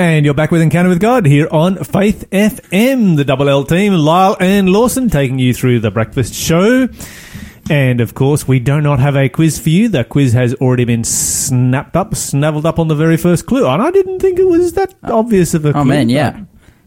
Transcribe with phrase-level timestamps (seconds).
[0.00, 3.92] And you're back with Encounter with God here on Faith FM, the Double L team,
[3.92, 6.88] Lyle and Lawson taking you through the breakfast show.
[7.68, 9.90] And of course, we do not have a quiz for you.
[9.90, 13.66] The quiz has already been snapped up, snavelled up on the very first clue.
[13.68, 15.18] And I didn't think it was that oh.
[15.18, 15.80] obvious of a oh, clue.
[15.82, 16.44] Oh man, yeah,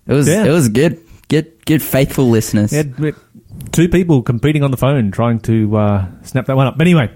[0.07, 0.45] it was Yeah.
[0.45, 1.00] it was good.
[1.27, 2.71] Good, good, faithful listeners.
[2.71, 3.16] We had
[3.74, 6.78] two people competing on the phone trying to uh, snap that one up.
[6.78, 7.12] But anyway,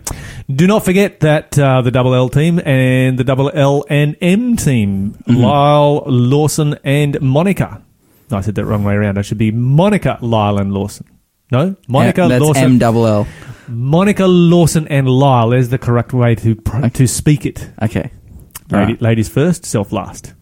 [0.54, 4.58] do not forget that uh, the double L team and the double L and M
[4.58, 5.36] team, Mm-hmm.
[5.42, 7.82] Lyle, Lawson, and Monica.
[8.30, 9.18] No, I said that wrong way around.
[9.18, 11.08] I should be Monica, Lyle, and Lawson.
[11.50, 13.28] No, Monica, Yeah, that's Lawson, M double L.
[13.70, 17.70] Monica, Lawson, and Lyle is the correct way to pr- to speak it.
[17.82, 18.12] Okay,
[18.70, 19.02] Lady, Right.
[19.02, 20.34] Ladies first, self last.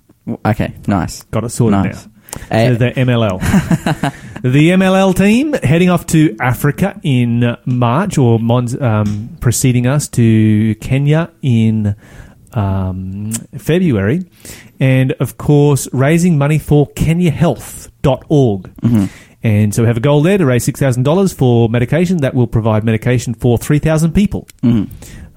[0.46, 1.22] okay, nice.
[1.24, 2.06] Got it sorted Nice.
[2.08, 2.12] now.
[2.70, 3.40] So the MLL.
[4.42, 10.76] the MLL team heading off to Africa in March, or Mon's um, preceding us to
[10.76, 11.96] Kenya in
[12.54, 14.26] um, February.
[14.80, 18.72] And of course, raising money for KenyaHealth.org.
[19.44, 22.84] And so we have a goal there to raise $6,000 for medication that will provide
[22.84, 24.48] medication for 3,000 people.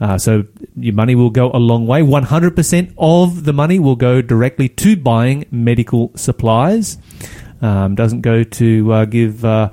[0.01, 0.45] Uh, so
[0.77, 2.01] your money will go a long way.
[2.03, 6.99] 100% of the money will go directly to buying medical supplies.
[7.61, 9.71] Um, doesn't go to uh, give uh,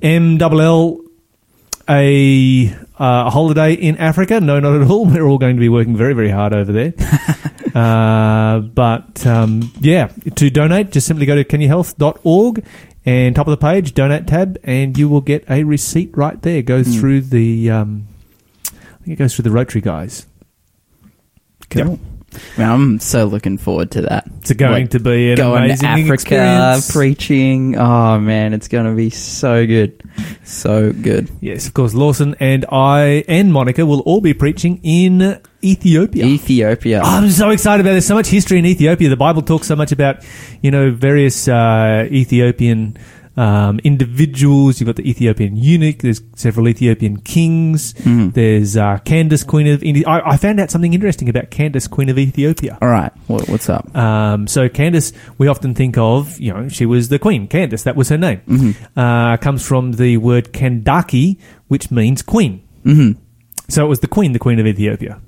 [0.00, 1.00] MLL
[1.88, 4.40] a, uh, a holiday in Africa.
[4.40, 5.06] No, not at all.
[5.10, 6.94] We're all going to be working very, very hard over there.
[7.74, 12.64] uh, but um, yeah, to donate, just simply go to kenyahealth.org
[13.04, 16.62] and top of the page, donate tab, and you will get a receipt right there.
[16.62, 17.70] Go goes through the.
[17.70, 18.08] Um,
[19.06, 20.26] think it goes through the Rotary guys.
[21.70, 21.98] cool.
[22.58, 24.26] Man, I'm so looking forward to that.
[24.40, 26.92] It's going Like, to be an going amazing to Africa, experience.
[26.92, 27.76] preaching.
[27.78, 30.02] Oh man, it's gonna be so good,
[30.44, 31.30] so good.
[31.40, 36.26] yes, of course, Lawson and I and Monica will all be preaching in Ethiopia.
[36.26, 37.00] Ethiopia.
[37.02, 37.90] I'm so excited about.
[37.92, 37.94] it.
[37.94, 39.08] There's so much history in Ethiopia.
[39.08, 40.16] The Bible talks so much about,
[40.60, 42.98] you know, various uh, Ethiopian
[43.36, 44.80] um, individuals.
[44.80, 45.98] You've got the Ethiopian eunuch.
[45.98, 47.92] There's several Ethiopian kings.
[47.94, 48.32] Mhm.
[48.34, 50.04] There's uh, Candace, Queen of India.
[50.06, 52.78] I, I found out something interesting about Candace, Queen of Ethiopia.
[52.80, 53.94] All right, what, what's up?
[53.96, 57.46] Um, so Candace, we often think of, you know, she was the queen.
[57.48, 58.40] Candace, that was her name.
[58.48, 58.98] Mm-hmm.
[58.98, 62.62] Uh, comes from the word Kandake, which means queen.
[62.84, 63.12] hmm
[63.68, 65.20] So it was the queen, the queen of Ethiopia.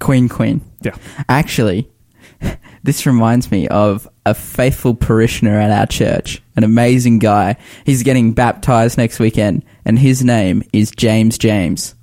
[0.00, 0.60] Queen, queen.
[0.82, 0.96] Yeah.
[1.28, 1.88] Actually,
[2.84, 7.56] this reminds me of a faithful parishioner at our church, an amazing guy.
[7.84, 11.94] He's getting baptized next weekend, and his name is James James,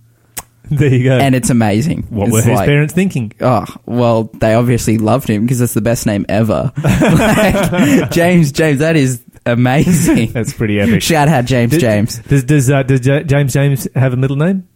[0.70, 1.18] There you go.
[1.18, 2.03] and it's amazing.
[2.09, 3.31] what It's were his like- parents thinking?
[3.41, 6.72] Oh, well, they obviously loved him because it's the best name ever.
[6.84, 10.31] Like, James James, that is amazing.
[10.34, 11.02] That's pretty epic.
[11.02, 12.20] Shout out James James.
[12.20, 14.68] Does does, uh, does Ja- James James have a middle name?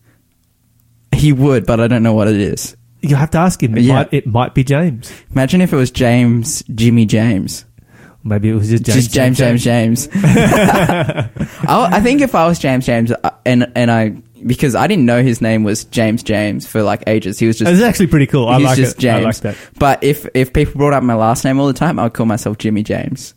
[1.11, 2.75] He would, but I don't know what it is.
[3.09, 3.77] You have to ask him.
[3.77, 3.93] It, Yeah.
[3.95, 5.11] might, it might be James.
[5.31, 7.65] Imagine if it was James Jimmy James.
[8.23, 8.95] Maybe it was just James.
[9.03, 10.09] just James, James, James.
[10.13, 11.29] I,
[11.67, 14.09] I think if I was James, James, uh, and and I
[14.45, 17.37] because I didn't know his name was James, James for like ages.
[17.37, 18.47] He was just It's actually pretty cool.
[18.47, 19.09] I like just it.
[19.09, 19.55] I like that.
[19.77, 22.25] But if if people brought up my last name all the time, I would call
[22.25, 23.35] myself Jimmy James,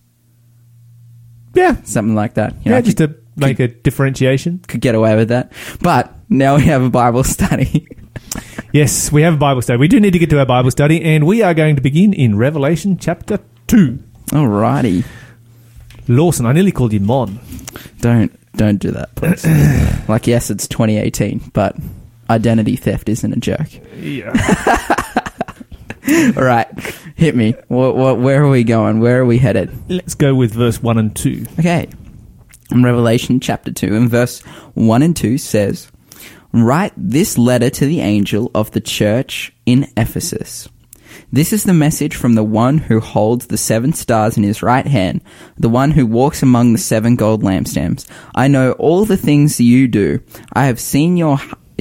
[1.55, 1.77] Yeah.
[1.83, 2.55] something like that.
[2.65, 4.61] You yeah, I just could, to make a differentiation.
[4.67, 5.53] could get away with that.
[5.83, 7.87] But now we have a Bible study.
[8.73, 9.79] Yes, we have a Bible study.
[9.79, 12.13] We do need to get to our Bible study, and we are going to begin
[12.13, 13.99] in Revelation chapter 2.
[14.29, 15.07] Alrighty,
[16.07, 17.41] Lawson, I nearly called you Mon.
[18.01, 19.47] don't don't do that, please.
[20.09, 21.77] like yes, it's 2018, but
[22.29, 23.69] identity theft isn't a joke.
[23.97, 24.33] Yeah.
[26.37, 26.69] All right,
[27.17, 27.55] hit me.
[27.69, 29.01] What, what, where are we going?
[29.01, 29.71] Where are we headed?
[29.89, 31.47] Let's go with verse 1 and 2.
[31.59, 31.89] Okay.
[32.71, 34.41] In Revelation chapter 2 and verse
[34.75, 35.91] 1 and 2 says,
[36.53, 40.69] Write this letter to the angel of the church in Ephesus.
[41.31, 44.87] This is the message from the one who holds the seven stars in his right
[44.87, 45.23] hand,
[45.59, 48.07] the one who walks among the seven gold lampstands.
[48.35, 50.21] I know all the things you do.
[50.53, 51.39] I have seen your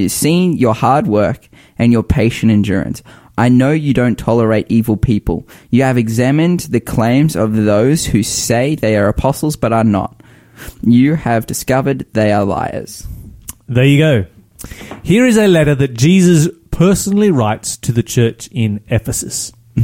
[0.07, 3.01] seen your hard work and your patient endurance.
[3.38, 5.47] I know you don't tolerate evil people.
[5.69, 10.22] You have examined the claims of those who say they are apostles but are not.
[10.81, 13.08] You have discovered they are liars.
[13.67, 14.25] There you go.
[15.04, 19.52] Here is a letter that Jesus personally writes to the church in Ephesus.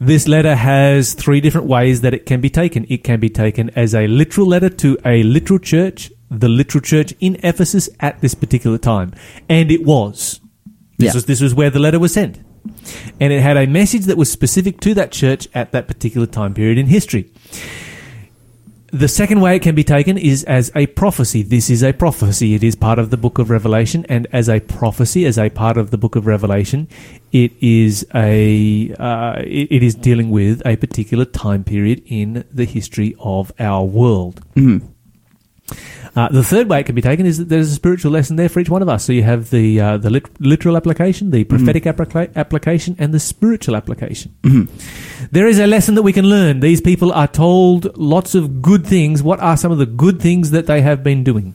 [0.00, 2.84] This letter has three different ways that it can be taken.
[2.88, 7.14] It can be taken as a literal letter to a literal church, the literal church
[7.20, 9.14] in Ephesus at this particular time.
[9.48, 10.40] And it was.
[10.98, 11.14] This, Yeah.
[11.14, 12.40] was, this was where the letter was sent.
[13.20, 16.54] And it had a message that was specific to that church at that particular time
[16.54, 17.30] period in history.
[18.94, 21.42] The second way it can be taken is as a prophecy.
[21.42, 22.54] This is a prophecy.
[22.54, 25.76] It is part of the book of Revelation, and as a prophecy, as a part
[25.76, 26.86] of the book of Revelation,
[27.32, 33.16] It is a uh, it, is dealing with a particular time period in the history
[33.18, 34.40] of our world.
[34.54, 34.82] Mhm.
[36.16, 38.48] Uh, the third way it can be taken is that there's a spiritual lesson there
[38.48, 39.04] for each one of us.
[39.04, 43.18] So you have the uh, the lit- literal application, the prophetic applica- application, and the
[43.18, 44.32] spiritual application.
[44.42, 44.68] Mhm.
[45.32, 46.60] There is a lesson that we can learn.
[46.60, 49.22] These people are told lots of good things.
[49.22, 51.54] What are some of the good things that they have been doing?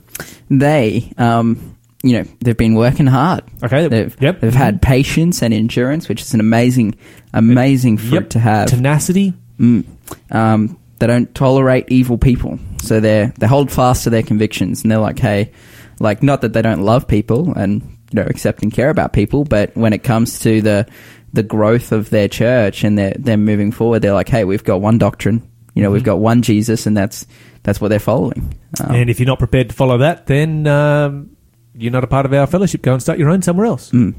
[0.50, 3.44] They, um, you know, they've been working hard.
[3.64, 3.88] Okay.
[3.88, 4.40] They've, yep.
[4.42, 6.96] they've had patience and endurance, which is an amazing,
[7.34, 8.30] amazing fruit Yep.
[8.32, 8.68] to have.
[8.68, 9.34] tenacity.
[9.60, 9.84] Mm.
[10.32, 14.92] Um, they don't tolerate evil people, so they they hold fast to their convictions, and
[14.92, 15.52] they're like, hey,
[16.00, 17.82] like not that they don't love people and
[18.12, 20.86] you know accept and care about people, but when it comes to the
[21.34, 24.82] the growth of their church and they're they're moving forward, they're like, hey, we've got
[24.82, 26.06] one doctrine, you know, we've Mhm.
[26.06, 27.26] got one Jesus, and that's
[27.64, 28.54] that's what they're following.
[28.82, 31.30] Um, And if you're not prepared to follow that, then um,
[31.76, 32.82] you're not a part of our fellowship.
[32.82, 33.92] Go and start your own somewhere else.
[33.92, 34.14] mm.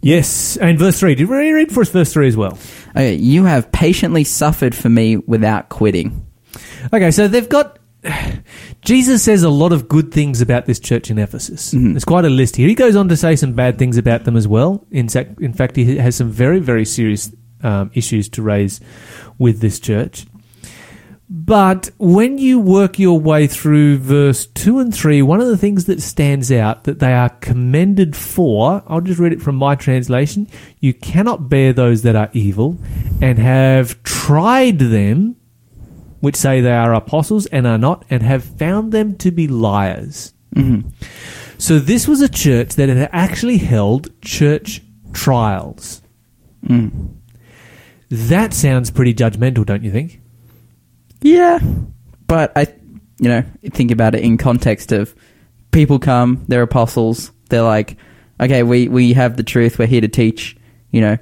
[0.00, 0.56] Yes.
[0.56, 1.14] And verse 3.
[1.14, 2.58] Did we read for us verse 3 as well?
[2.94, 6.26] Okay, you have patiently suffered for me without quitting.
[6.92, 7.78] Okay, so they've got.
[8.82, 11.72] Jesus says a lot of good things about this church in Ephesus.
[11.72, 11.92] Mhm.
[11.92, 12.66] There's quite a list here.
[12.68, 14.84] He goes on to say some bad things about them as well.
[14.90, 17.30] In, fact, in fact, he has some very, very serious
[17.62, 18.80] um, issues to raise
[19.38, 20.26] with this church.
[21.34, 25.86] But when you work your way through verse 2 and 3, one of the things
[25.86, 30.46] that stands out that they are commended for, I'll just read it from my translation
[30.80, 32.76] you cannot bear those that are evil,
[33.22, 35.36] and have tried them,
[36.20, 40.34] which say they are apostles and are not, and have found them to be liars.
[40.54, 40.80] hmm
[41.56, 44.82] So this was a church that had actually held church
[45.14, 46.02] trials.
[46.66, 47.14] Mm.
[48.10, 50.21] That sounds pretty judgmental, don't you think?
[51.22, 51.58] Yeah,
[52.26, 52.66] but I,
[53.18, 55.14] you know, think about it in context of
[55.70, 57.96] people come, they're apostles, they're like,
[58.40, 60.56] okay, we we have the truth, we're here to teach.
[60.90, 61.18] You know,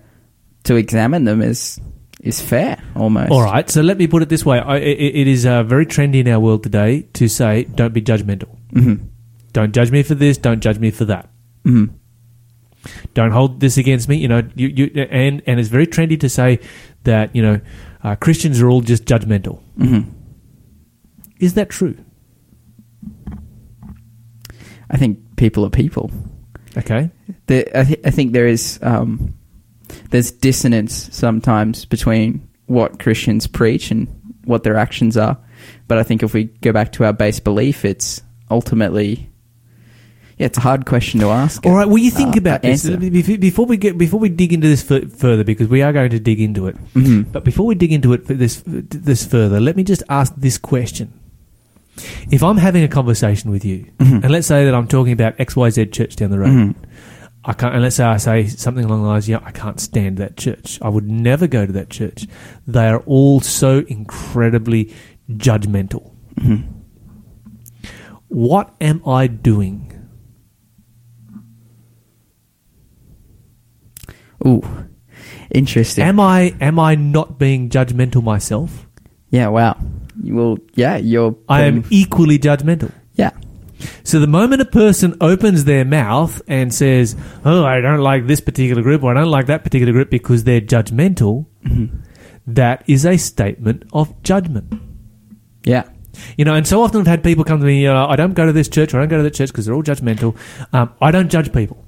[0.65, 1.81] to examine them is
[2.21, 3.31] is fair almost.
[3.31, 5.87] All right, so let me put it this way: I, it, it is uh, very
[5.87, 8.57] trendy in our world today to say, "Don't be judgmental.
[8.73, 8.95] hmm
[9.53, 10.39] Don't judge me for this.
[10.39, 11.29] Don't judge me for that.
[11.65, 11.87] hmm
[13.15, 16.29] Don't hold this against me." You know, you, you and and it's very trendy to
[16.29, 16.61] say
[17.05, 17.61] that you know
[18.03, 19.61] uh, Christians are all just judgmental.
[19.77, 20.01] hmm
[21.39, 21.97] Is that true?
[24.91, 26.11] I think people are people.
[26.77, 27.11] Okay.
[27.49, 29.35] I, th- I think there is um,
[30.11, 34.09] there's dissonance sometimes between what Christians preach and
[34.45, 35.39] what their actions are.
[35.89, 39.30] But I think if we go back to our base belief, it's ultimately
[40.41, 41.67] yeah, it's a hard question to ask.
[41.67, 41.87] All right.
[41.87, 42.97] Well, you think uh, about this answer.
[42.97, 46.41] Before we get before we dig into this further because we are going to dig
[46.41, 46.77] into it.
[46.95, 47.31] Mhm.
[47.31, 51.13] But before we dig into it this this further, let me just ask this question:
[52.31, 54.23] If I'm having a conversation with you, Mhm.
[54.25, 56.75] and let's say that I'm talking about X Y Z church down the road, Mhm.
[57.45, 57.75] I can't.
[57.75, 60.79] And let's say I say something along the lines, "Yeah, I can't stand that church.
[60.81, 62.27] I would never go to that church.
[62.67, 64.89] They are all so incredibly
[65.31, 66.63] judgmental." Mhm.
[68.29, 69.90] What am I doing?
[74.47, 74.63] Ooh,
[75.51, 76.05] interesting.
[76.05, 78.87] Am I am I not being judgmental myself?
[79.31, 79.77] yeah, wow.
[80.23, 81.37] Well, yeah, you're.
[81.49, 82.93] I am equally judgmental.
[83.15, 83.31] Yeah.
[84.05, 88.41] So the moment a person opens their mouth and says, "Oh, I don't like this
[88.41, 91.91] particular group or I don't like that particular group because they're judgmental," Mhm.
[92.47, 94.75] that is a statement of judgment.
[95.65, 95.85] Yeah.
[96.37, 98.45] You know, and so often I've had people come to me, uh, I don't go
[98.45, 100.35] to this church or I don't go to that church because they're all judgmental.
[100.73, 101.83] Um, I don't judge people.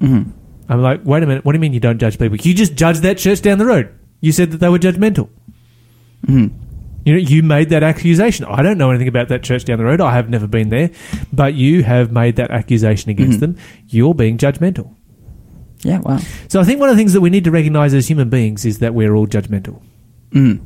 [0.00, 0.22] hmm
[0.68, 2.36] I'm like, wait a minute, what do you mean you don't judge people?
[2.38, 3.88] You just judged that church down the road.
[4.20, 5.28] You said that they were judgmental.
[6.26, 6.46] hmm
[7.04, 8.46] You know, you made that accusation.
[8.46, 10.00] I don't know anything about that church down the road.
[10.00, 10.90] I have never been there,
[11.32, 13.40] but you have made that accusation against Mhm.
[13.40, 13.56] them.
[13.86, 14.90] You're being judgmental.
[15.82, 16.18] Yeah, wow.
[16.48, 18.64] So I think one of the things that we need to recognize as human beings
[18.64, 19.80] is that we're all judgmental.
[20.32, 20.60] Mm.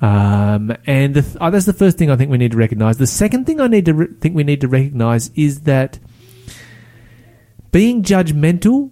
[0.00, 2.96] Um, and the th- oh, that's the first thing I think we need to recognize.
[2.98, 5.98] The second thing I need to re- think we need to recognize is that
[7.70, 8.90] being judgmental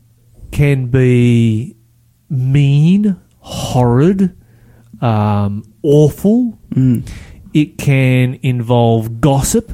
[0.57, 1.77] can be
[2.31, 4.35] mean, horrid,
[5.03, 6.59] um, awful.
[6.75, 7.07] Mm.
[7.53, 9.73] It can involve gossip.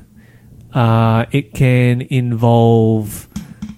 [0.75, 3.29] Uh, it can involve,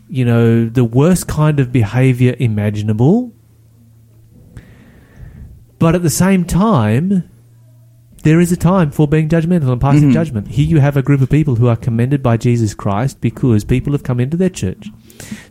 [0.08, 3.34] you know, the worst kind of behavior imaginable.
[5.78, 7.28] But at the same time,
[8.22, 10.14] there is a time for being judgmental and passing Mhm.
[10.14, 10.48] judgment.
[10.48, 13.92] Here you have a group of people who are commended by Jesus Christ because people
[13.92, 14.90] have come into their church,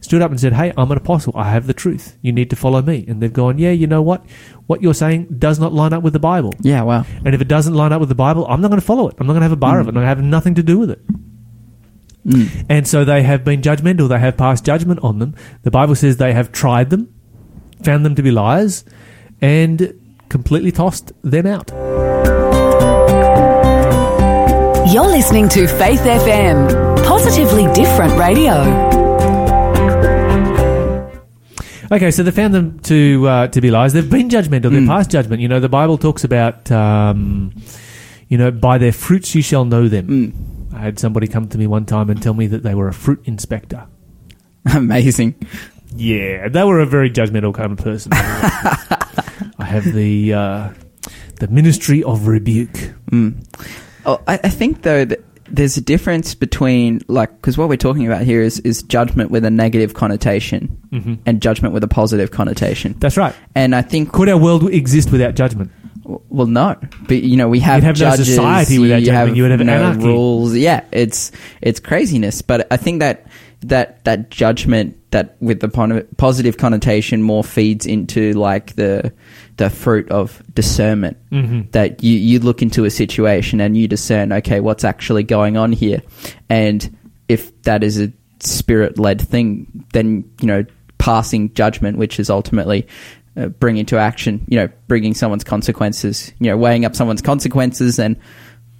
[0.01, 1.34] stood up and said, Hey, I'm an apostle.
[1.36, 2.17] I have the truth.
[2.22, 3.05] You need to follow me.
[3.08, 4.25] And they've gone, Yeah, you know what?
[4.67, 6.53] What you're saying does not line up with the Bible.
[6.62, 7.05] Yeah, wow.
[7.25, 9.15] And if it doesn't line up with the Bible, I'm not going to follow it.
[9.20, 9.89] I'm not going to have a bar of it.
[9.89, 11.01] I'm going to have nothing to do with it.
[12.25, 12.65] Mm.
[12.70, 14.08] And so they have been judgmental.
[14.08, 15.36] They have passed judgment on them.
[15.63, 17.13] The Bible says they have tried them.
[17.84, 18.86] found them to be liars
[19.41, 21.70] and completely tossed them out.
[24.91, 29.02] You're listening to Faith FM, positively different radio.
[31.93, 33.93] Okay, so they found them to uh, to be liars.
[33.93, 34.71] They've been judgmental.
[34.71, 35.43] They're past judgment.
[35.43, 37.53] You know, the Bible talks about, um,
[38.29, 40.33] you know, by their fruits you shall know them.
[40.73, 42.93] I had somebody come to me one time and tell me that they were a
[42.93, 43.85] fruit inspector.
[44.73, 45.35] Amazing.
[45.95, 48.12] Yeah, they were a very judgmental kind of person.
[48.15, 50.69] I have the uh,
[51.41, 52.91] the ministry of rebuke.
[53.12, 55.23] Oh, I, I think though that
[55.53, 59.45] there's a difference between like because what we're talking about here is is judgment with
[59.45, 61.13] a negative connotation Mm-hmm.
[61.25, 62.93] and judgment with a positive connotation.
[63.00, 63.33] That's right.
[63.55, 65.72] And I think Could our world exist without judgment?
[66.05, 66.75] well, no,
[67.07, 69.51] but you know we have You'd have no society without you judgment, have, you would
[69.51, 70.05] have no anarchy.
[70.05, 70.55] rules.
[70.55, 71.31] Yeah, it's
[71.62, 72.41] it's craziness.
[72.43, 73.25] But I think that
[73.63, 79.13] that that judgment that with the positive connotation more feeds into like the
[79.58, 81.17] the fruit of discernment.
[81.32, 81.72] Mhm.
[81.72, 85.72] that you you look into a situation and you discern okay what's actually going on
[85.72, 86.01] here?
[86.50, 90.65] And if that is a spirit led thing then you know
[90.98, 92.86] passing judgment which is ultimately
[93.38, 98.00] uh, bringing to action you know bringing someone's consequences you know weighing up someone's consequences
[98.00, 98.17] and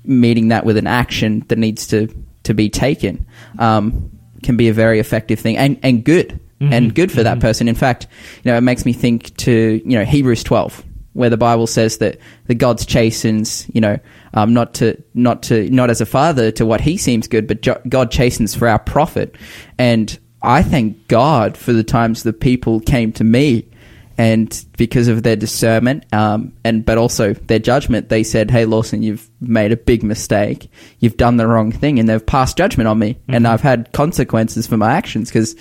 [0.04, 2.08] meeting that with an action that needs to
[2.44, 3.26] to be taken.
[3.58, 4.12] Um,
[4.44, 7.68] can be a very effective thing and and good and good for that person.
[7.68, 8.08] In fact,
[8.44, 10.84] you know, it makes me think to you know Hebrews twelve,
[11.14, 14.00] where the Bible says that the God's chastens, you know,
[14.34, 17.62] um, not to not to not as a father to what he seems good, but
[17.62, 19.36] jo- God chastens for our profit.
[19.78, 23.68] And I thank God for the times the people came to me
[24.18, 29.02] and because of their discernment um, and but also their judgment they said hey lawson
[29.04, 30.70] you've made a big mistake.
[31.00, 33.18] You've done the wrong thing and they've passed judgment on me.
[33.28, 35.56] And i've had consequences for my actions because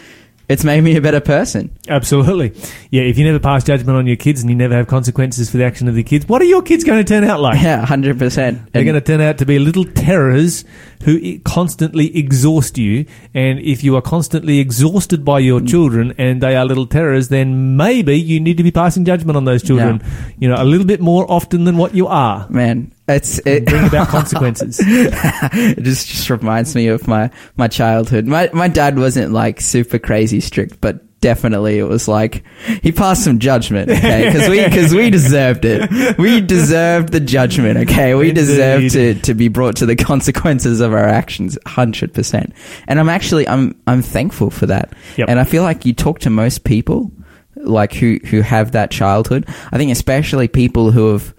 [0.49, 1.71] it's made me a better person.
[1.88, 2.52] Absolutely.
[2.90, 5.56] Yeah, if you never pass judgment on your kids and you never have consequences for
[5.56, 7.62] the action of the kids, what are your kids going to turn out like?
[7.62, 10.64] yeah 100% They're And- going to turn out to be little terrors
[11.02, 13.06] who constantly exhaust you.
[13.35, 15.44] And if you are constantly exhausted by Mm.
[15.47, 19.37] your children and they are little terrors, then maybe you need to be passing judgment
[19.37, 20.02] on those children,
[20.38, 22.47] you know, a little bit more often than what you are.
[22.50, 24.80] man it's it, Bring about consequences.
[24.85, 28.26] it just just reminds me of my my childhood.
[28.26, 32.45] My my dad wasn't like super crazy strict, but definitely it was like
[32.83, 33.91] he passed some judgment.
[33.91, 36.19] Okay, because we because we deserved it.
[36.19, 37.79] We deserved the judgment.
[37.88, 41.57] Okay, we deserved to to be brought to the consequences of our actions.
[41.64, 42.52] Hundred percent.
[42.87, 44.93] And I'm actually I'm I'm thankful for that.
[45.17, 45.31] Yep.
[45.31, 47.11] And I feel like you talk to most people
[47.57, 49.49] like who who have that childhood.
[49.71, 51.35] I think especially people who have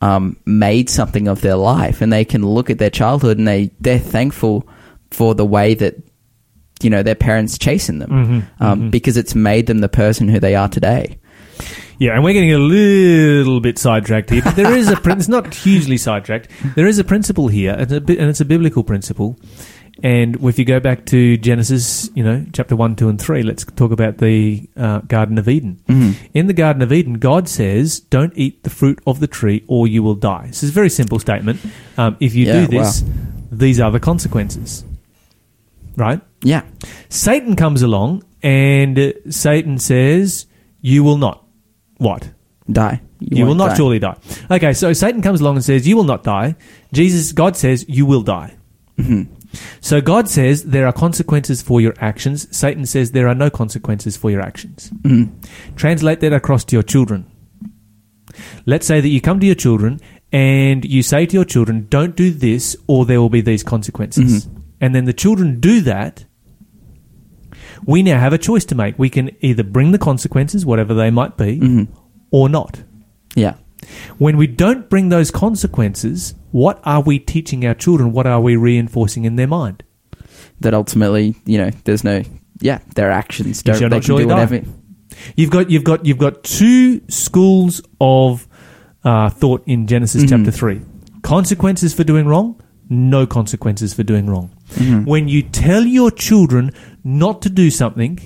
[0.00, 3.70] um, made something of their life and they can look at their childhood and they
[3.80, 4.68] they're thankful
[5.10, 5.96] for the way that
[6.82, 10.38] you know their parents chasing them Mhm, um, because it's made them the person who
[10.40, 11.18] they are today.
[11.98, 15.28] Yeah, and we're getting a little bit sidetracked here, but there is a prin- it's
[15.28, 16.50] not hugely sidetracked.
[16.74, 19.38] There is a principle here, and, a and it's a biblical principle.
[20.02, 23.64] And if you go back to Genesis, you know, chapter one, two, and three, let's
[23.64, 25.80] talk about the uh, Garden of Eden.
[26.34, 29.86] In the Garden of Eden, God says, "Don't eat the fruit of the tree, or
[29.88, 31.60] you will die." This is a very simple statement.
[31.96, 33.02] Um, if you Yeah, do this,
[33.50, 34.84] these are the consequences.
[35.96, 36.20] Right?
[36.46, 36.62] Yeah,
[37.08, 40.46] Satan comes along, and Satan says,
[40.80, 41.44] "You will not."
[41.98, 42.30] What?
[42.70, 43.00] die.
[43.20, 43.76] You, will won't die.
[43.76, 44.16] surely die.
[44.50, 46.56] Okay, so Satan comes along and says, You will not die.
[46.92, 48.56] Jesus, God says, You will die.
[48.98, 49.32] Mm-hmm.
[49.80, 52.54] So God says there are consequences for your actions.
[52.54, 54.90] Satan says there are no consequences for your actions.
[55.02, 55.30] Mhm.
[55.76, 57.24] Translate that across to your children.
[58.66, 60.00] Let's say that you come to your children
[60.30, 64.44] and you say to your children, Don't do this, or there will be these consequences.
[64.44, 64.60] Mm-hmm.
[64.82, 66.25] And then the children do that.
[67.86, 68.98] We now have a choice to make.
[68.98, 71.88] We can either bring the consequences, whatever they might be, Mhm.
[72.30, 72.82] or not.
[73.34, 73.54] Yeah,
[74.18, 78.10] When we don't bring those consequences, what are we teaching our children?
[78.12, 79.82] What are we reinforcing in their mind?
[80.60, 82.22] that ultimately, you know, there's no.
[82.60, 83.78] Yeah, their actions don't.
[83.78, 84.24] They can do die.
[84.24, 84.62] whatever.
[85.36, 88.48] You've got you've got you've got two schools of
[89.04, 90.28] uh, thought in Genesis Mhm.
[90.30, 90.80] chapter three:
[91.22, 92.56] consequences for doing wrong,
[92.88, 94.50] no consequences for doing wrong.
[94.74, 95.06] Mhm.
[95.06, 96.72] When you tell your children
[97.04, 98.18] not to do something,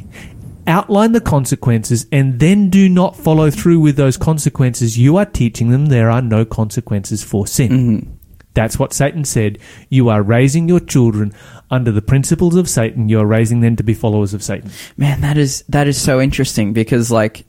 [0.66, 5.70] outline the consequences, and then do not follow through with those consequences, you are teaching
[5.70, 7.70] them there are no consequences for sin.
[7.70, 8.06] Mhm.
[8.54, 9.58] That's what Satan said.
[9.90, 11.32] You are raising your children
[11.70, 13.08] under the principles of Satan.
[13.08, 14.70] You are raising them to be followers of Satan.
[14.96, 17.44] Man, that is that is so interesting because like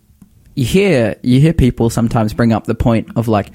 [0.55, 3.51] you hear you hear people sometimes bring up the point of like,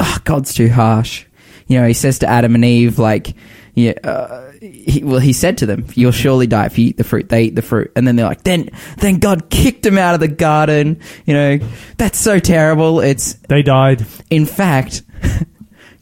[0.00, 1.26] oh, God's too harsh.
[1.68, 3.34] You know, he says to Adam and Eve like,
[3.80, 7.04] Yeah, uh, he, well, he said to them, "You'll surely die if you eat the
[7.04, 10.14] fruit." They eat the fruit, and then they're like, "Then, then God kicked him out
[10.14, 11.58] of the garden." You know,
[11.96, 13.00] that's so terrible.
[13.00, 14.04] It's They died.
[14.28, 15.02] in fact,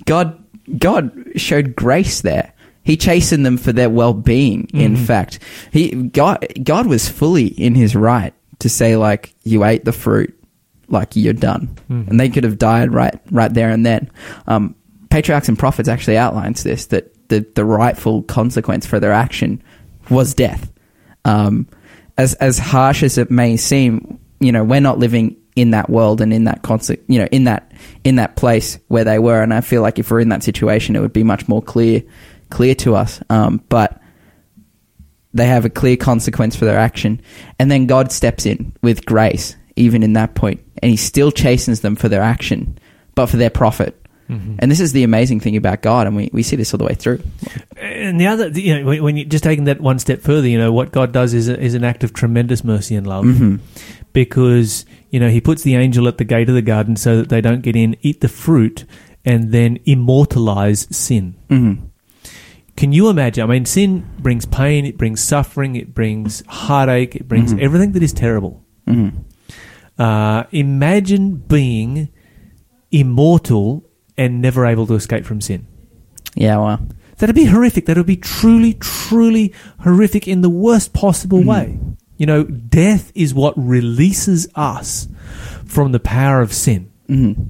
[0.06, 0.42] God,
[0.78, 2.52] God showed grace there.
[2.82, 4.70] He chastened them for their well-being.
[4.72, 9.84] In fact, he God, God was fully in his right to say, like, "You ate
[9.84, 10.34] the fruit,
[10.88, 14.10] like you're done," and they could have died right, right there and then.
[14.46, 14.74] Um,
[15.10, 19.62] Patriarchs and Prophets actually outlines this that the the rightful consequence for their action
[20.10, 20.72] was death.
[21.24, 21.68] Um,
[22.16, 26.20] as as harsh as it may seem, you know, we're not living in that world
[26.20, 27.72] and in that concept, you know, in that
[28.04, 29.42] in that place where they were.
[29.42, 32.02] And I feel like if we're in that situation, it would be much more clear
[32.50, 33.20] clear to us.
[33.28, 34.00] Um, but
[35.34, 37.20] they have a clear consequence for their action,
[37.58, 41.80] and then God steps in with grace, even in that point, and He still chastens
[41.80, 42.78] them for their action,
[43.14, 43.97] but for their profit.
[44.28, 46.84] And this is the amazing thing about God, and we, we see this all the
[46.84, 47.22] way through.
[47.78, 50.70] And the other, you know, when, you're just taking that one step further, you know,
[50.70, 53.24] what God does is, a, is an act of tremendous mercy and love.
[54.12, 57.30] Because, you know, He puts the angel at the gate of the garden so that
[57.30, 58.84] they don't get in, eat the fruit,
[59.24, 61.34] and then immortalize sin.
[61.48, 61.84] Mm-hmm.
[62.76, 63.44] Can you imagine?
[63.44, 67.60] I mean, sin brings pain, it brings suffering, it brings heartache, it brings Mhm.
[67.62, 68.62] everything that is terrible.
[68.86, 69.18] Mm-hmm.
[70.00, 72.08] Uh, imagine being
[72.92, 73.84] immortal
[74.18, 75.66] and never able to escape from sin.
[76.34, 76.86] Yeah, well,
[77.18, 77.86] That'd be horrific.
[77.86, 81.78] That would be truly, truly horrific in the worst possible way.
[82.16, 85.08] You know, death is what releases us
[85.64, 86.92] from the power of sin.
[87.08, 87.42] mm-hmm.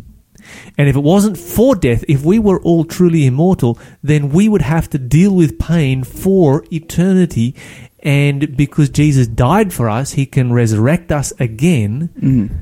[0.79, 4.63] And if it wasn't for death, if we were all truly immortal, then we would
[4.63, 7.55] have to deal with pain for eternity.
[8.03, 12.55] And because Jesus died for us, he can resurrect us again Mm-hmm.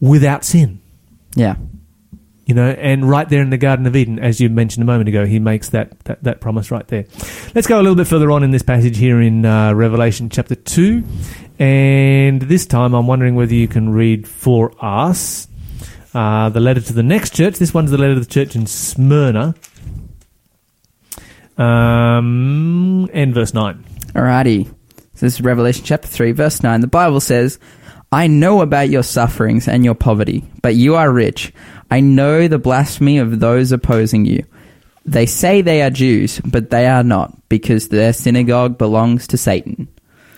[0.00, 0.80] without sin.
[1.36, 1.54] yeah,
[2.46, 5.08] You know, and right there in the Garden of Eden, as you mentioned a moment
[5.08, 7.06] ago, he makes that, that, that promise right there.
[7.54, 10.54] Let's go a little bit further on in this passage here in uh, Revelation chapter
[10.54, 11.02] 2.
[11.58, 15.48] And this time I'm wondering whether you can read for us
[16.12, 17.56] uh, the letter to the next church.
[17.56, 19.54] This one's the letter to the church in Smyrna.
[21.56, 23.84] Um, and verse 9.
[24.14, 24.66] Alrighty.
[24.66, 26.80] So this is Revelation chapter 3, verse 9.
[26.80, 27.58] The Bible says,
[28.12, 31.52] I know about your sufferings and your poverty, but you are rich.
[31.90, 34.44] I know the blasphemy of those opposing you.
[35.06, 39.88] They say they are Jews, but they are not, because their synagogue belongs to Satan.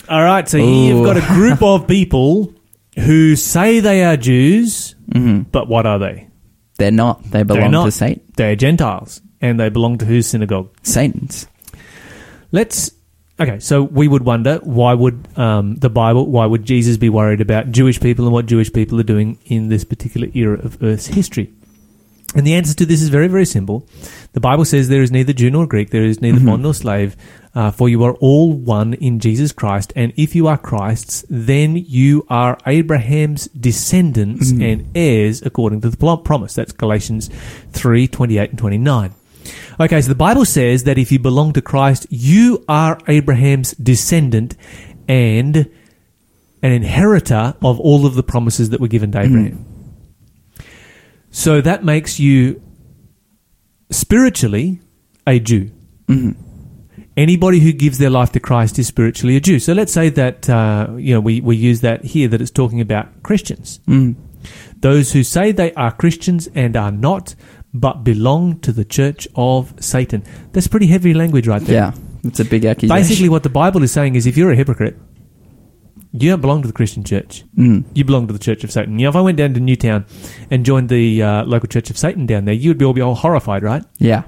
[0.09, 2.53] All right, so here you've got a group of people
[2.99, 6.29] who say they are Jews, hmm but what are they?
[6.79, 7.23] They're not.
[7.25, 7.85] They belong not.
[7.87, 8.23] to Satan.
[8.37, 10.71] They're Gentiles, and they belong to whose synagogue?
[10.83, 11.47] Satan's.
[12.53, 12.91] Let's.
[13.39, 17.41] Okay, so we would wonder why would um, the Bible, why would Jesus be worried
[17.43, 21.07] about Jewish people and what Jewish people are doing in this particular era of Earth's
[21.09, 21.53] history?
[22.35, 23.87] And the answer to this is very, very simple.
[24.33, 26.47] The Bible says there is neither Jew nor Greek, there is neither Mhm.
[26.47, 27.15] bond nor slave,
[27.55, 29.93] uh, for you are all one in Jesus Christ.
[29.97, 34.63] And if you are Christ's, then you are Abraham's descendants Mhm.
[34.73, 36.55] and heirs according to the promise.
[36.55, 37.31] That's Galatians
[37.73, 39.11] 3 28 and 29.
[39.79, 44.57] Okay, so the Bible says that if you belong to Christ, you are Abraham's descendant
[45.09, 45.57] and
[46.63, 49.65] an inheritor of all of the promises that were given to Abraham.
[51.31, 52.63] So that makes you
[53.91, 54.81] spiritually
[55.27, 55.71] a Jew.
[56.09, 56.33] hmm
[57.17, 59.59] Anybody who gives their life to Christ is spiritually a Jew.
[59.59, 62.81] So let's say that uh, you know we, we use that here that it's talking
[62.81, 63.81] about Christians.
[63.87, 64.15] mm
[64.81, 67.35] Those who say they are Christians and are not,
[67.81, 70.23] but belong to the church of Satan.
[70.53, 71.75] That's pretty heavy language right there.
[71.75, 71.93] Yeah,
[72.25, 73.03] it's a big accusation.
[73.03, 74.97] Basically, what the Bible is saying is if you're a hypocrite,
[76.13, 77.45] you don't belong to the Christian church.
[77.57, 77.85] Mm.
[77.95, 78.99] You belong to the Church of Satan.
[78.99, 80.07] You know, if I went down to Newtown
[80.51, 83.03] and joined the uh, local Church of Satan down there, you would be all be
[83.03, 83.85] all horrified, right?
[83.99, 84.23] Yeah.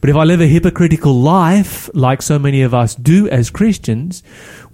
[0.00, 4.22] But if I live a hypocritical life, like so many of us do as Christians,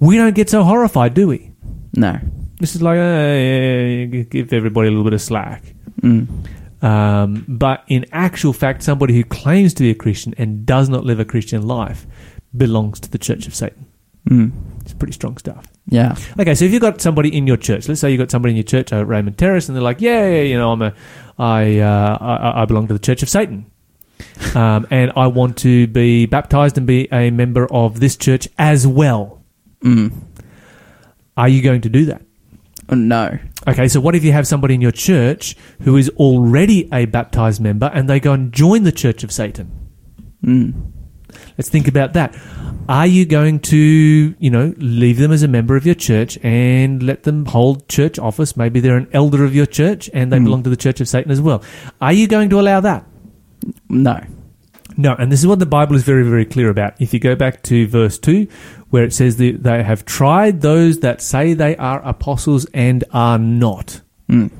[0.00, 1.52] we don't get so horrified, do we?
[1.94, 2.18] No.
[2.58, 5.62] This is like, uh, yeah, give everybody a little bit of slack.
[6.00, 6.26] Mm.
[6.80, 11.04] Um, but in actual fact, somebody who claims to be a Christian and does not
[11.04, 12.06] live a Christian life
[12.56, 13.86] belongs to the Church of Satan.
[14.28, 14.52] Mm.
[14.82, 15.66] It's pretty strong stuff.
[15.86, 16.16] Yeah.
[16.38, 18.56] Okay, so if you've got somebody in your church, let's say you've got somebody in
[18.56, 20.94] your church at Raymond Terrace, and they're like, "Yeah, yeah, you know, I'm a,
[21.38, 23.70] I, uh, I, I belong to the Church of Satan,
[24.54, 28.86] um, and I want to be baptized and be a member of this church as
[28.86, 29.42] well."
[29.82, 30.12] Mm.
[31.36, 32.22] Are you going to do that?
[32.88, 33.38] Oh, no.
[33.68, 37.61] Okay, so what if you have somebody in your church who is already a baptized
[37.61, 39.70] member, and they go and join the Church of Satan?
[40.42, 40.92] Mm.
[41.59, 42.35] Let's think about that.
[42.88, 47.02] Are you going to, you know, leave them as a member of your church and
[47.02, 48.57] let them hold church office?
[48.57, 50.44] Maybe they're an elder of your church and they Mm.
[50.44, 51.62] belong to the Church of Satan as well.
[52.00, 53.04] Are you going to allow that?
[53.90, 54.18] No.
[54.96, 56.94] No, and this is what the Bible is very, very clear about.
[56.98, 58.48] If you go back to verse 2,
[58.90, 63.38] where it says that they have tried those that say they are apostles and are
[63.38, 64.01] not.
[64.29, 64.51] Mm.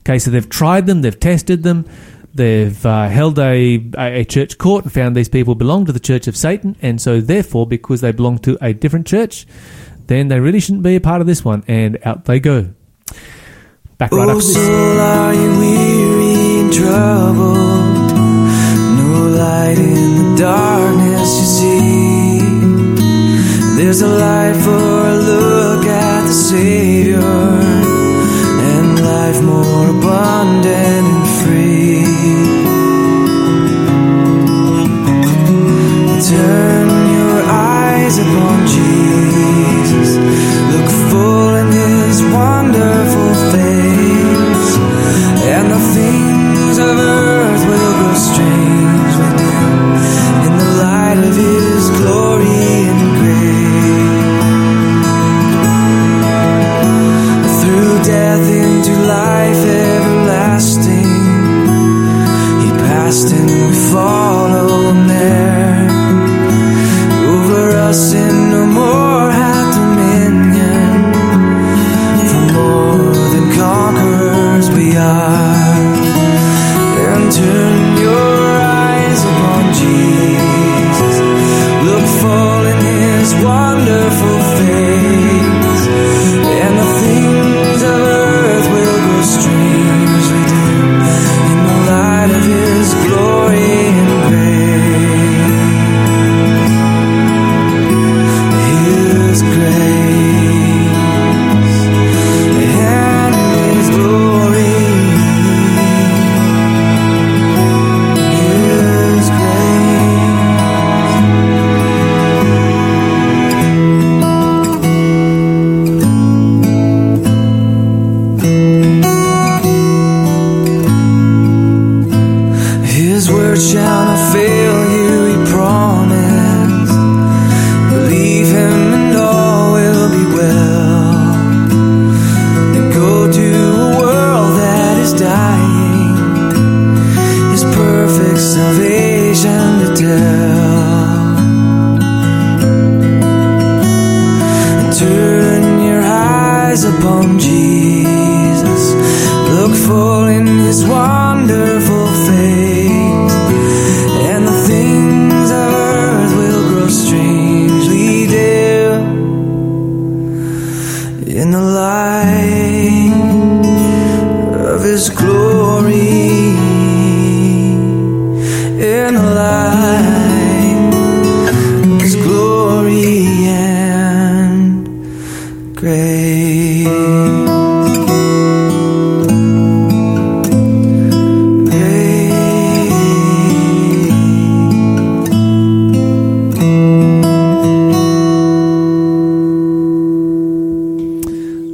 [0.00, 1.84] Okay, so they've tried them, they've tested them,
[2.32, 6.28] they've uh, held a, a church court and found these people belong to the church
[6.28, 9.46] of Satan, and so therefore, because they belong to a different church,
[10.06, 12.72] then they really shouldn't be a part of this one, and out they go.
[13.98, 14.54] Back right oh, up to this.
[14.54, 18.12] soul, are you weary and troubled?
[18.96, 21.55] No light in the darkness you see.
[23.86, 32.02] There's a light for a look at the Savior, and life more abundant and free.
[36.28, 36.75] Turn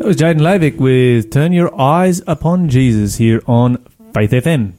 [0.02, 3.76] That was Jaden Lavick with Turn Your Eyes Upon Jesus here on
[4.12, 4.72] Faith FM.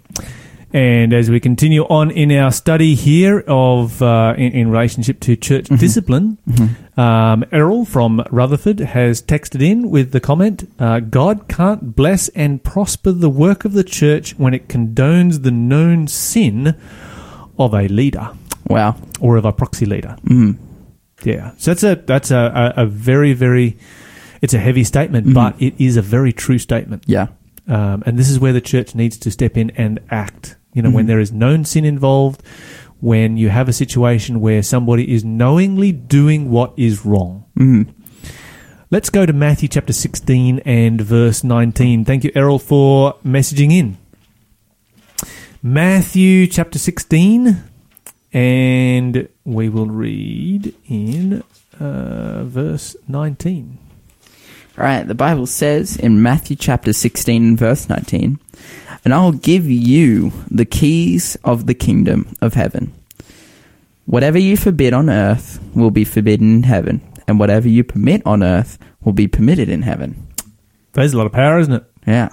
[0.74, 5.38] And as we continue on in our study here of uh, in, in relationship to
[5.38, 6.40] church discipline,
[6.98, 12.62] um, Errol from Rutherford has texted in with the comment: uh, "God can't bless and
[12.62, 16.76] prosper the work of the church when it condones the known sin
[17.58, 18.32] of a leader
[18.68, 18.98] Wow.
[19.22, 20.58] or of a proxy leader." Mm.
[21.24, 23.78] Yeah, so that's a that's a, a, a very very
[24.44, 27.04] it's a heavy statement, but it is a very true statement.
[27.08, 27.28] Yeah.
[27.68, 30.58] Um, and this is where the church needs to step in and act.
[30.74, 31.08] You know, when Mhm.
[31.08, 32.44] there is known sin involved,
[33.00, 37.46] when you have a situation where somebody is knowingly doing what is wrong.
[37.58, 37.88] Mm.
[38.92, 42.06] Let's go to Matthew chapter 16 and verse 19.
[42.06, 43.98] Thank you, Errol, for messaging in.
[45.62, 47.64] Matthew chapter 16,
[48.34, 51.44] and we will read in
[51.80, 53.78] uh, verse 19.
[54.78, 58.40] All right, the Bible says in Matthew chapter 16 and verse 19,
[59.06, 62.92] And I will give you the keys of the kingdom of heaven.
[64.06, 68.42] Whatever you forbid on earth will be forbidden in heaven, and whatever you permit on
[68.42, 70.28] earth will be permitted in heaven.
[70.94, 71.84] There's a lot of power, isn't it?
[72.08, 72.30] Yeah.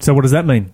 [0.00, 0.72] So, what does that mean?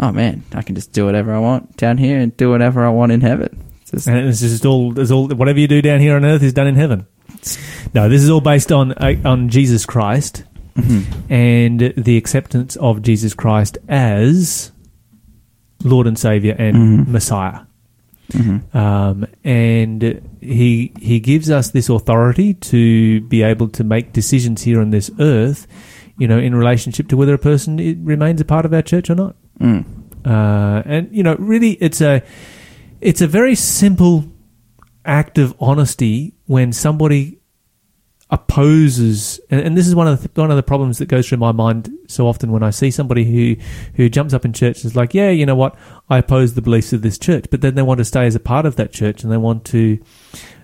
[0.00, 2.88] Oh man, I can just do whatever I want down here and do whatever I
[2.90, 3.62] want in heaven.
[3.82, 6.42] It's just- And it's just all, it's all, whatever you do down here on earth
[6.42, 7.06] is done in heaven.
[7.94, 10.44] No, this is all based on uh, on Jesus Christ
[10.76, 11.04] Mhm.
[11.30, 14.72] and the acceptance of Jesus Christ as
[15.84, 17.08] Lord and Savior and Mhm.
[17.08, 17.60] Messiah.
[18.72, 24.80] Um, and he he gives us this authority to be able to make decisions here
[24.80, 25.66] on this earth,
[26.18, 29.14] you know, in relationship to whether a person remains a part of our church or
[29.14, 29.36] not.
[29.60, 29.84] Mm.
[30.24, 32.22] Uh, and you know, really, it's a
[33.00, 34.24] it's a very simple
[35.04, 37.38] act of honesty when somebody
[38.30, 41.38] opposes, and, and this is one of the, one of the problems that goes through
[41.38, 43.56] my mind so often when I see somebody who
[43.94, 45.76] who jumps up in church and is like, yeah, you know what,
[46.08, 48.40] I oppose the beliefs of this church, but then they want to stay as a
[48.40, 49.98] part of that church and they want to.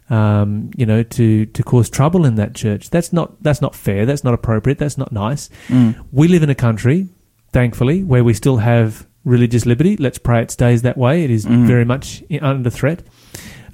[0.09, 2.91] Um, you know, to, to cause trouble in that church.
[2.91, 4.07] That's not that's not fair.
[4.07, 4.77] That's not appropriate.
[4.77, 5.49] That's not nice.
[5.69, 6.05] Mm.
[6.11, 7.07] We live in a country,
[7.53, 9.97] thankfully, where we still have religious liberty.
[9.97, 11.23] Let's pray it stays that way.
[11.23, 11.65] It is Mhm.
[11.65, 13.05] very much under threat.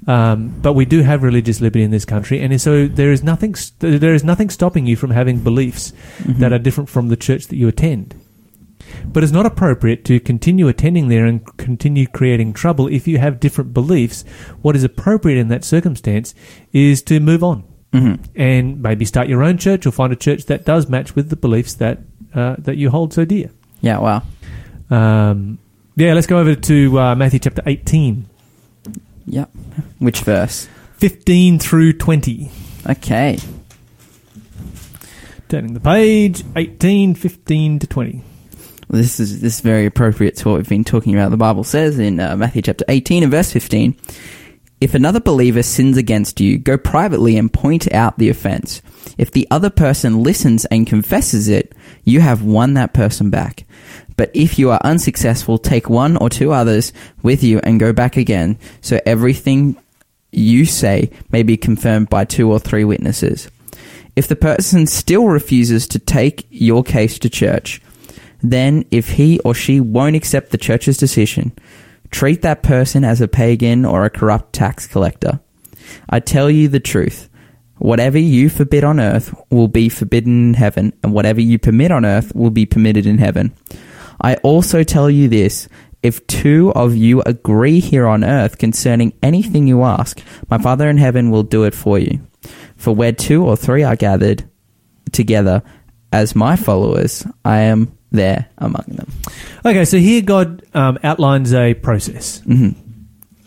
[0.07, 3.55] Um, but we do have religious liberty in this country, and so there is nothing
[3.55, 5.91] st- there is nothing stopping you from having beliefs
[6.23, 6.37] Mhm.
[6.39, 8.15] that are different from the church that you attend.
[9.11, 13.41] But it's not appropriate to continue attending there and continue creating trouble if you have
[13.41, 14.23] different beliefs.
[14.61, 16.33] What is appropriate in that circumstance
[16.71, 18.19] is to move on Mhm.
[18.33, 21.35] and maybe start your own church or find a church that does match with the
[21.35, 21.99] beliefs that
[22.33, 23.49] uh, that you hold so dear.
[23.81, 24.21] Yeah, wow.
[24.89, 25.57] Um,
[25.95, 28.25] yeah, let's go over to uh, Matthew chapter 18,
[29.27, 29.49] Yep.
[29.99, 30.67] Which verse?
[30.97, 32.49] 15 through 20.
[32.89, 33.37] Okay.
[35.49, 38.23] Turning the page, 18, 15 to 20.
[38.89, 41.31] Well, this is this is very appropriate to what we've been talking about.
[41.31, 43.95] The Bible says in uh, Matthew chapter 18 and verse 15,
[44.79, 48.81] if another believer sins against you, go privately and point out the offense.
[49.17, 53.65] If the other person listens and confesses it, you have won that person back.
[54.17, 58.17] But if you are unsuccessful, take one or two others with you and go back
[58.17, 59.77] again, so everything
[60.31, 63.49] you say may be confirmed by two or three witnesses.
[64.15, 67.79] If the person still refuses to take your case to church,
[68.41, 71.51] then if he or she won't accept the church's decision,
[72.09, 75.39] treat that person as a pagan or a corrupt tax collector.
[76.09, 77.29] I tell you the truth.
[77.77, 82.05] Whatever you forbid on earth will be forbidden in heaven, and whatever you permit on
[82.05, 83.53] earth will be permitted in heaven.
[84.21, 85.67] I also tell you this
[86.03, 90.97] if two of you agree here on earth concerning anything you ask, my Father in
[90.97, 92.21] heaven will do it for you.
[92.77, 94.47] For where two or three are gathered
[95.11, 95.63] together
[96.11, 99.11] as my followers, I am there among them.
[99.65, 102.39] Okay, so here God um, outlines a process.
[102.41, 102.71] hmm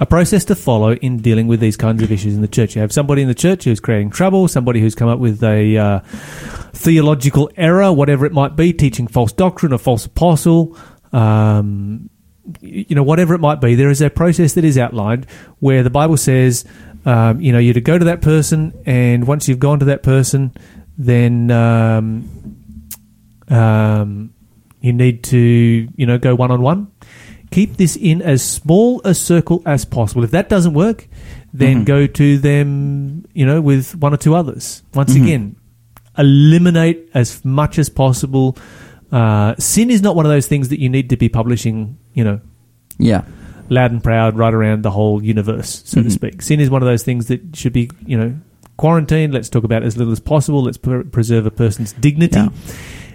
[0.01, 2.75] a process to follow in dealing with these kinds of issues in the church.
[2.75, 5.77] You have somebody in the church who's creating trouble, somebody who's come up with a
[5.77, 6.01] uh,
[6.73, 10.77] theological error, whatever it might be, teaching false doctrine, a false apostle,
[11.13, 12.09] um,
[12.63, 13.75] you know, whatever it might be.
[13.75, 15.27] There is a process that is outlined
[15.59, 16.65] where the Bible says,
[17.05, 20.03] um, you know, you're to go to that person, and once you've gone to that
[20.03, 20.53] person,
[20.97, 22.57] then um,
[23.49, 24.33] um,
[24.81, 26.91] you need to, you know, go one on one
[27.51, 30.23] keep this in as small a circle as possible.
[30.25, 31.09] If that doesn't work,
[31.53, 31.85] then Mhm.
[31.85, 34.83] go to them, you know, with one or two others.
[34.95, 35.23] Once Mhm.
[35.23, 35.57] again,
[36.17, 38.57] eliminate as much as possible.
[39.11, 42.23] Uh, sin is not one of those things that you need to be publishing, you
[42.23, 42.41] know,
[42.99, 43.23] Yeah.
[43.69, 46.13] loud and proud right around the whole universe, so to Mhm.
[46.13, 46.43] speak.
[46.43, 48.35] Sin is one of those things that should be, you know,
[48.77, 49.35] quarantined.
[49.35, 50.63] Let's talk about as little as possible.
[50.63, 52.39] Let's pre- preserve a person's dignity.
[52.39, 52.49] Yeah.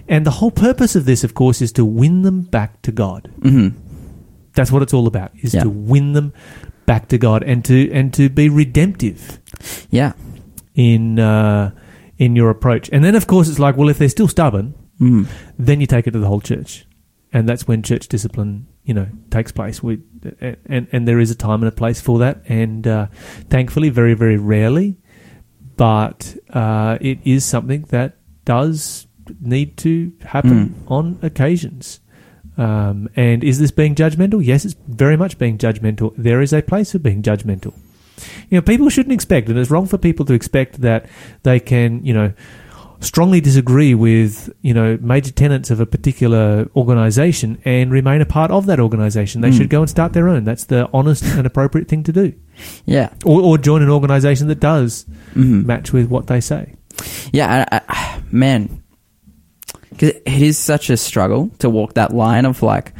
[0.08, 3.28] And the whole purpose of this, of course, is to win them back to God.
[3.42, 3.68] hmm
[4.56, 5.62] That's what it's all about: is Yeah.
[5.62, 6.32] to win them
[6.86, 9.38] back to God and to and to be redemptive
[9.90, 10.12] Yeah.
[10.74, 11.70] in uh,
[12.18, 12.88] in your approach.
[12.92, 15.24] And then, of course, it's like, well, if they're still stubborn, hmm
[15.58, 16.86] then you take it to the whole church,
[17.32, 19.82] and that's when church discipline, you know, takes place.
[19.82, 19.98] We
[20.66, 23.06] and and there is a time and a place for that, and uh,
[23.50, 24.96] thankfully, very very rarely,
[25.76, 29.06] but uh, it is something that does
[29.40, 32.00] need to happen on occasions.
[32.58, 34.44] Um, and is this being judgmental?
[34.44, 36.12] Yes, it's very much being judgmental.
[36.16, 37.74] There is a place for being judgmental.
[38.48, 41.06] You know, people shouldn't expect, and it's wrong for people to expect that
[41.42, 42.32] they can, you know,
[43.00, 48.50] strongly disagree with, you know, major tenets of a particular organization and remain a part
[48.50, 49.42] of that organization.
[49.42, 49.56] They Mm.
[49.58, 50.44] should go and start their own.
[50.44, 52.32] That's the honest and appropriate thing to do.
[52.86, 53.10] Yeah.
[53.26, 56.72] Or, or join an organization that does hmm match with what they say.
[57.34, 58.82] Yeah, I, I, man,
[59.90, 62.92] because it is such a struggle to walk that line of like,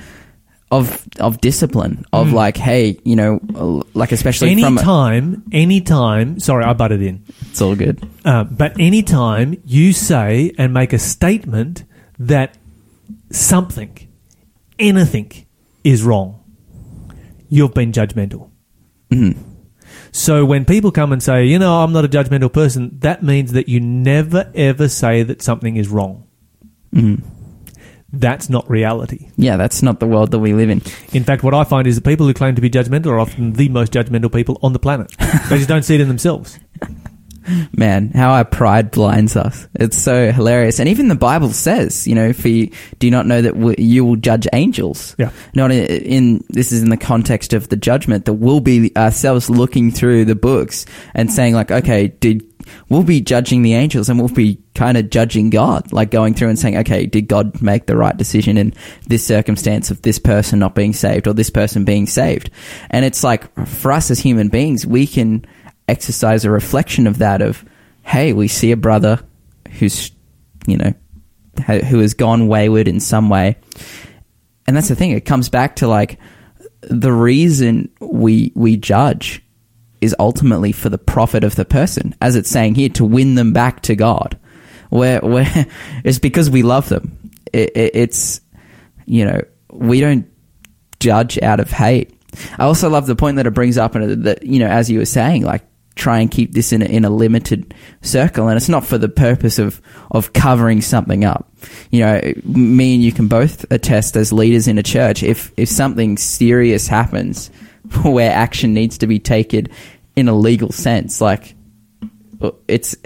[0.70, 2.32] of of discipline, of Mm.
[2.32, 7.22] like, hey, you know, like especially from a, Anytime, anytime, sorry, I butted in.
[7.50, 8.02] it's all good.
[8.24, 11.84] Uh, but anytime you say and make a statement
[12.18, 12.56] that
[13.30, 13.96] something,
[14.78, 15.30] anything
[15.84, 16.40] is wrong,
[17.48, 18.50] you've been judgmental.
[19.10, 19.32] hmm
[20.10, 23.52] So when people come and say, you know, I'm not a judgmental person, that means
[23.52, 26.24] that you never ever say that something is wrong.
[26.96, 27.14] Hmm
[28.12, 29.30] That's not reality.
[29.36, 30.80] Yeah, that's not the world that we live in.
[31.12, 33.52] In fact, what I find is that people who claim to be judgmental are often
[33.52, 35.12] the most judgmental people on the planet.
[35.50, 36.58] they just don't see it in themselves.
[37.72, 39.68] Man, how our pride blinds us.
[39.74, 40.78] It's so hilarious.
[40.78, 43.76] And even the Bible says, you know, for you, do you not know that w-
[43.78, 45.14] you will judge angels?
[45.18, 45.30] Yeah.
[45.54, 49.48] Not in, in, this is in the context of the judgment that we'll be ourselves
[49.48, 52.42] looking through the books and saying like, okay, did,
[52.88, 56.48] we'll be judging the angels and we'll be kind of judging God, like going through
[56.48, 58.74] and saying, okay, did God make the right decision in
[59.06, 62.50] this circumstance of this person not being saved or this person being saved?
[62.90, 65.44] And it's like, for us as human beings, we can
[65.88, 67.64] exercise a reflection of that of,
[68.02, 69.20] hey, we see a brother
[69.78, 70.10] who's,
[70.66, 70.92] you know,
[71.64, 73.56] who has gone wayward in some way.
[74.66, 75.12] And that's the thing.
[75.12, 76.18] It comes back to like
[76.82, 79.42] the reason we we judge
[80.00, 83.52] is ultimately for the profit of the person, as it's saying here, to win them
[83.52, 84.38] back to God.
[84.90, 85.66] Where where
[86.04, 87.30] it's because we love them.
[87.52, 88.40] It, it, it's
[89.06, 90.26] you know we don't
[91.00, 92.12] judge out of hate.
[92.58, 94.98] I also love the point that it brings up, and that you know, as you
[94.98, 95.64] were saying, like
[95.96, 99.08] try and keep this in a, in a limited circle, and it's not for the
[99.08, 99.80] purpose of
[100.12, 101.50] of covering something up.
[101.90, 105.68] You know, me and you can both attest as leaders in a church if if
[105.68, 107.48] something serious happens
[108.04, 109.66] where action needs to be taken
[110.14, 111.54] in a legal sense, like
[112.68, 112.94] it's.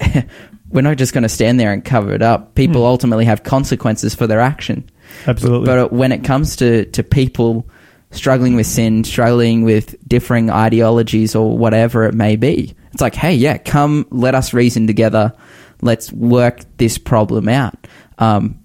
[0.72, 2.54] We're not just going to stand there and cover it up.
[2.54, 2.86] People hmm.
[2.86, 4.88] ultimately have consequences for their action.
[5.26, 5.66] Absolutely.
[5.66, 7.68] But uh, when it comes to, to people
[8.12, 13.34] struggling with sin, struggling with differing ideologies or whatever it may be, it's like, hey,
[13.34, 15.32] yeah, come, let us reason together.
[15.80, 17.86] Let's work this problem out.
[18.18, 18.64] Um,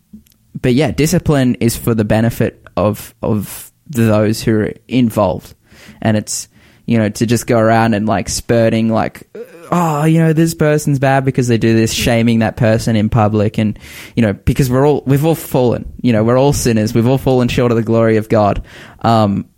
[0.60, 5.54] but yeah, discipline is for the benefit of of those who are involved,
[6.02, 6.48] and it's
[6.86, 9.28] you know to just go around and like spurting like
[9.72, 13.58] oh you know this person's bad because they do this shaming that person in public.
[13.58, 13.78] And
[14.16, 15.94] you know because we're all we've all fallen.
[16.02, 16.94] You know we're all sinners.
[16.94, 18.66] We've all fallen short of the glory of god.
[19.02, 19.50] Um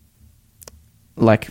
[1.15, 1.47] like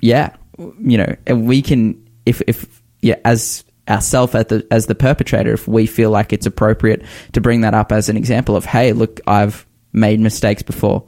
[0.00, 4.94] yeah you know and we can if if yeah as ourself as the as the
[4.94, 8.64] perpetrator if we feel like it's appropriate to bring that up as an example of
[8.64, 11.04] hey look i've made mistakes before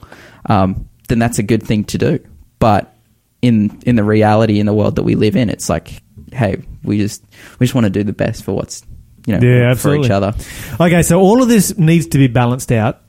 [0.47, 2.19] um then that's a good thing to do
[2.59, 2.95] but
[3.41, 6.03] in in the reality in the world that we live in it's like
[6.33, 7.25] hey we just
[7.59, 8.83] we just want to do the best for what's
[9.27, 10.35] you know Yeah, for each other
[10.79, 13.01] Okay, so all of this needs to be balanced out,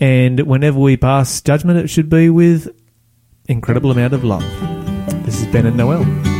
[0.00, 2.68] and whenever we pass judgment, it should be with
[3.48, 4.44] incredible amount of love.
[5.26, 6.35] This is Ben and Noel.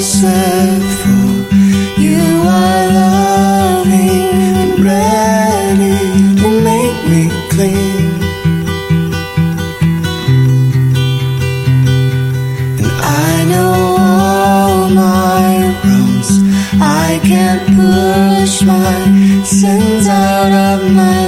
[0.00, 1.28] Merciful.
[2.00, 4.30] You are loving
[4.82, 5.98] ready
[6.40, 8.06] to make me clean.
[12.80, 12.92] And
[13.28, 15.44] I know all my
[15.84, 16.30] wrongs.
[16.80, 21.19] I can't push my sins out of my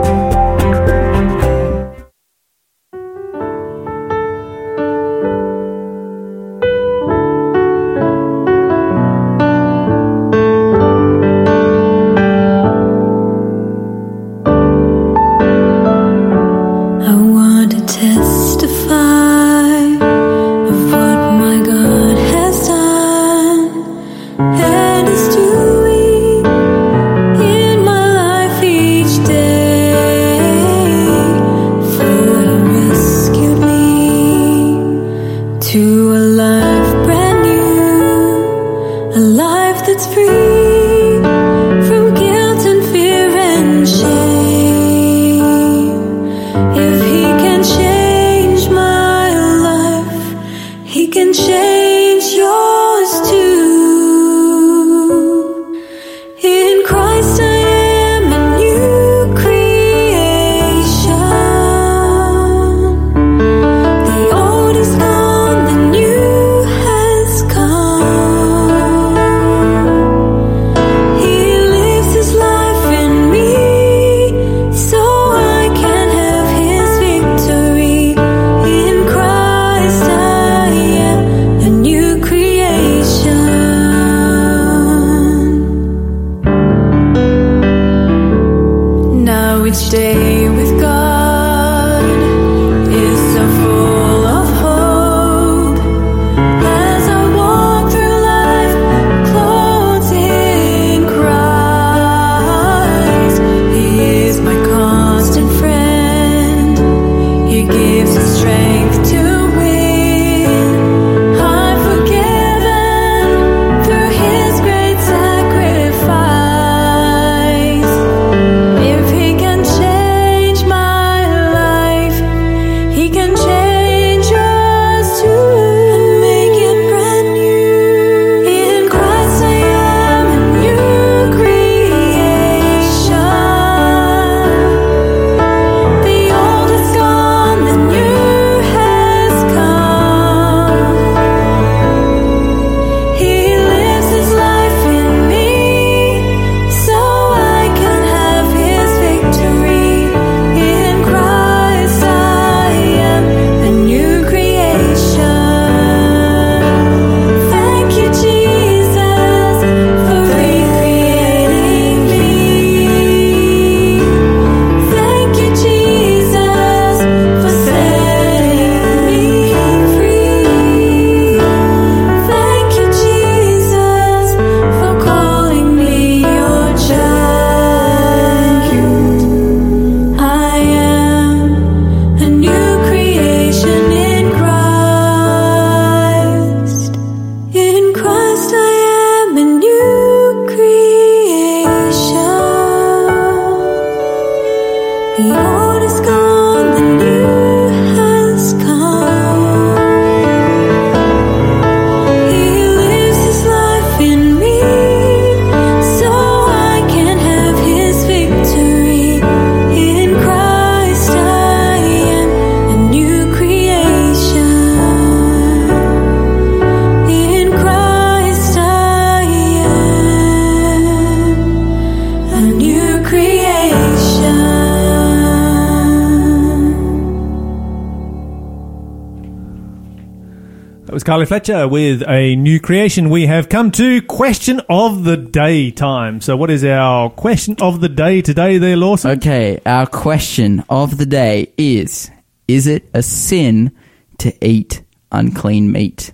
[231.12, 233.10] Carly Fletcher with a new creation.
[233.10, 236.22] We have come to question of the day time.
[236.22, 239.12] So, what is our question of the day today, there, Lawson?
[239.18, 242.10] Okay, our question of the day is:
[242.48, 243.74] Is it a sin
[244.20, 246.14] to eat unclean meat?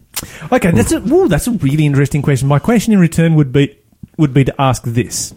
[0.51, 2.47] Okay, that's a, ooh, that's a really interesting question.
[2.47, 3.77] My question in return would be
[4.17, 5.31] would be to ask this: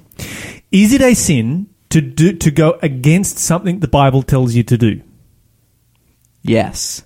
[0.72, 4.78] Is it a sin to do to go against something the Bible tells you to
[4.78, 5.02] do?
[6.40, 7.04] Yes.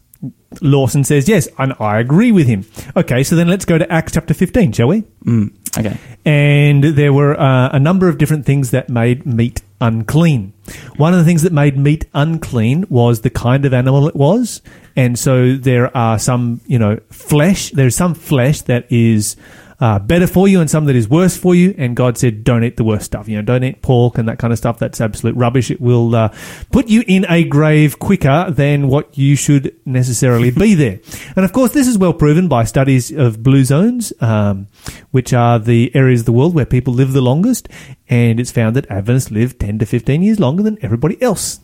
[0.60, 2.64] Lawson says yes, and I agree with him.
[2.96, 5.02] Okay, so then let's go to Acts chapter 15, shall we?
[5.24, 5.98] Mm, okay.
[6.24, 10.52] And there were uh, a number of different things that made meat unclean.
[10.96, 14.62] One of the things that made meat unclean was the kind of animal it was.
[14.96, 19.36] And so there are some, you know, flesh, there's some flesh that is
[19.84, 21.74] uh, better for you, and some that is worse for you.
[21.76, 23.28] And God said, "Don't eat the worst stuff.
[23.28, 24.78] You know, don't eat pork and that kind of stuff.
[24.78, 25.70] That's absolute rubbish.
[25.70, 26.34] It will uh,
[26.72, 31.00] put you in a grave quicker than what you should necessarily be there."
[31.36, 34.68] And of course, this is well proven by studies of blue zones, um,
[35.10, 37.68] which are the areas of the world where people live the longest.
[38.08, 41.60] And it's found that Adventists live 10 to 15 years longer than everybody else.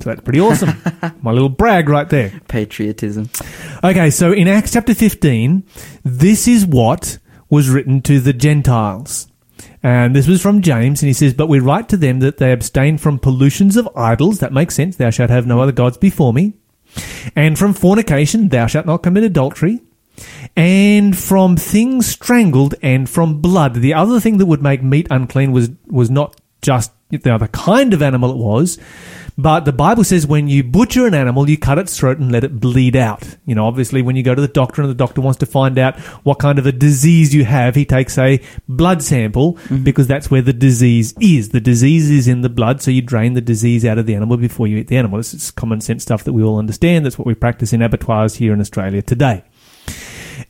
[0.00, 0.74] So that's pretty awesome.
[1.22, 2.38] My little brag right there.
[2.48, 3.30] Patriotism.
[3.82, 5.64] Okay, so in Acts chapter 15,
[6.04, 7.18] this is what
[7.48, 9.28] was written to the Gentiles.
[9.82, 12.52] And this was from James, and he says, But we write to them that they
[12.52, 14.40] abstain from pollutions of idols.
[14.40, 14.96] That makes sense.
[14.96, 16.54] Thou shalt have no other gods before me.
[17.34, 19.80] And from fornication, thou shalt not commit adultery.
[20.56, 23.74] And from things strangled and from blood.
[23.74, 27.94] The other thing that would make meat unclean was, was not just the other kind
[27.94, 28.78] of animal it was,
[29.38, 32.44] but the Bible says when you butcher an animal, you cut its throat and let
[32.44, 33.36] it bleed out.
[33.44, 35.78] You know, obviously when you go to the doctor and the doctor wants to find
[35.78, 39.84] out what kind of a disease you have, he takes a blood sample mm-hmm.
[39.84, 41.50] because that's where the disease is.
[41.50, 44.38] The disease is in the blood, so you drain the disease out of the animal
[44.38, 45.18] before you eat the animal.
[45.18, 47.04] This is common sense stuff that we all understand.
[47.04, 49.44] That's what we practice in abattoirs here in Australia today.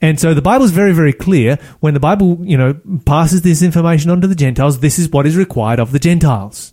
[0.01, 1.59] And so the Bible is very, very clear.
[1.81, 2.75] When the Bible, you know,
[3.05, 6.73] passes this information on to the Gentiles, this is what is required of the Gentiles.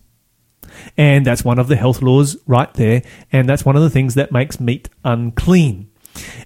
[0.97, 3.01] And that's one of the health laws right there.
[3.31, 5.89] And that's one of the things that makes meat unclean.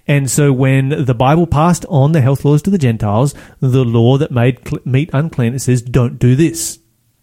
[0.06, 4.16] And so when the Bible passed on the health laws to the Gentiles, the law
[4.16, 6.78] that made meat unclean, it says, don't do this.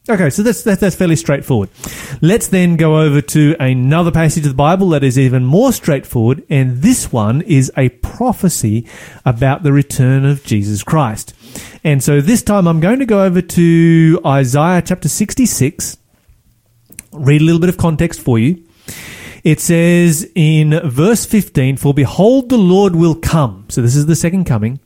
[0.08, 1.70] Okay, so that's, that's, that's fairly straightforward.
[2.22, 6.44] Let's then go over to another passage of the Bible that is even more straightforward,
[6.48, 8.88] and this one is a prophecy
[9.26, 11.34] about the return of Jesus Christ.
[11.84, 15.98] And so this time I'm going to go over to Isaiah chapter 66,
[17.16, 18.64] read a little bit of context for you.
[19.44, 23.66] It says in verse 15, For behold, the Lord will come.
[23.70, 24.80] So this is the second coming.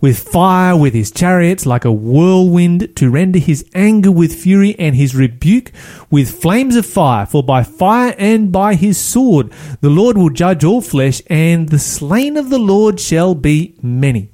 [0.00, 4.96] With fire, with his chariots, like a whirlwind, to render his anger with fury and
[4.96, 5.70] his rebuke
[6.10, 7.24] with flames of fire.
[7.24, 11.78] For by fire and by his sword the Lord will judge all flesh, and the
[11.78, 14.30] slain of the Lord shall be many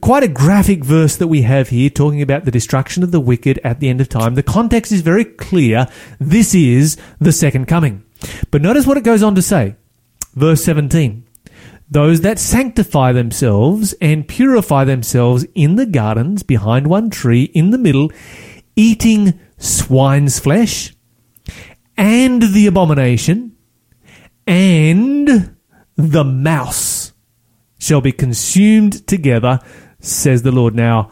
[0.00, 3.60] quite a graphic verse that we have here talking about the destruction of the wicked
[3.64, 4.34] at the end of time.
[4.34, 5.86] The context is very clear.
[6.18, 8.04] This is the second coming.
[8.50, 9.76] But notice what it goes on to say.
[10.34, 11.26] Verse 17.
[11.90, 17.78] Those that sanctify themselves and purify themselves in the gardens behind one tree in the
[17.78, 18.10] middle,
[18.76, 20.94] eating swine's flesh
[21.96, 23.56] and the abomination
[24.46, 25.54] and
[25.96, 27.01] the mouse
[27.82, 29.58] shall be consumed together,
[29.98, 30.74] says the Lord.
[30.74, 31.10] Now,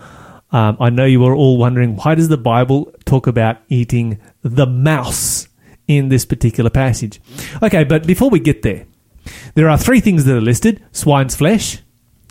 [0.53, 4.67] um, I know you are all wondering why does the Bible talk about eating the
[4.67, 5.49] mouse
[5.89, 7.21] in this particular passage?
[7.61, 8.87] Okay, but before we get there,
[9.55, 11.79] there are three things that are listed swine's flesh,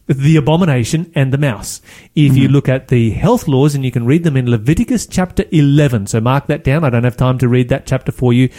[0.09, 1.81] the abomination, and the mouse.
[2.15, 2.53] If you mm-hmm.
[2.53, 6.19] look at the health laws, and you can read them in Leviticus chapter 11, so
[6.19, 6.83] mark that down.
[6.83, 8.49] I don't have time to read that chapter for you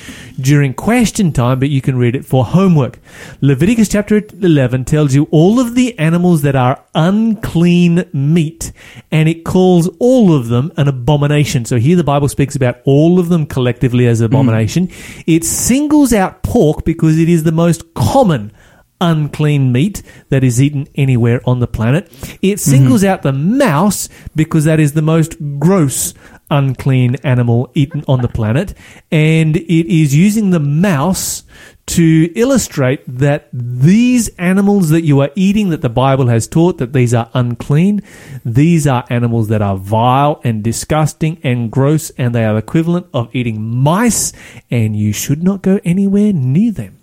[0.41, 3.01] during question time, but you can read it for homework.
[3.41, 8.71] Leviticus chapter 11 tells you all of the animals that are unclean meat,
[9.11, 11.65] and it calls all of them an abomination.
[11.65, 14.87] So here the Bible speaks about all of them collectively as abomination.
[14.87, 15.25] Mm.
[15.27, 18.53] It singles out pork because it is the most common
[19.01, 22.07] unclean meat that is eaten anywhere on the planet.
[22.43, 22.71] It mm-hmm.
[22.71, 26.15] singles out the mouse because that is the most gross
[26.51, 28.75] unclean animal eaten on the planet.
[29.11, 31.45] And it is using the mouse
[31.87, 36.93] to illustrate that these animals that you are eating, that the Bible has taught that
[36.93, 38.01] these are unclean,
[38.45, 43.35] these are animals that are vile and disgusting and gross, and they are equivalent of
[43.35, 44.33] eating mice,
[44.71, 47.00] and you should not go anywhere near them.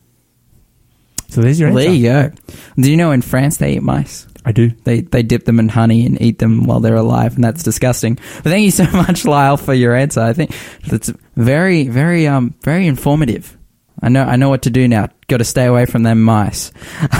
[1.29, 1.81] So there's your answer.
[1.81, 2.31] there you go.
[2.77, 4.27] Do you know in France they eat mice?
[4.45, 4.69] I do.
[4.85, 8.15] They they dip them in honey and eat them while they're alive, and that's disgusting.
[8.15, 10.21] But thank you so much, Lyle, for your answer.
[10.21, 10.55] I think
[10.87, 13.57] that's very, very, um, very informative.
[14.01, 15.09] I know, I know what to do now.
[15.27, 16.71] Got to stay away from them mice.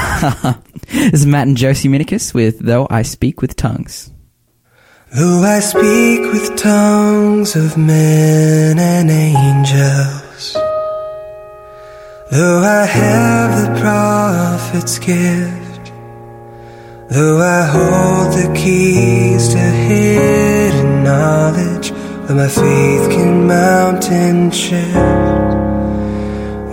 [0.89, 4.11] this is Matt and Josie Minicus with "Though I Speak with Tongues."
[5.13, 10.55] Though I speak with tongues of men and angels,
[12.31, 15.91] though I have the prophet's gift,
[17.09, 21.91] though I hold the keys to hidden knowledge,
[22.25, 24.95] though my faith can mountain shift,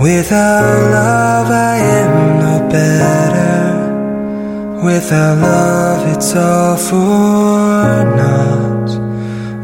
[0.01, 3.55] without love I am no better.
[4.85, 8.91] Without love, it's all for not.